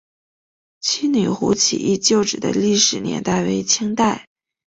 [0.79, 4.25] 七女湖起义旧址的历史年代为清代。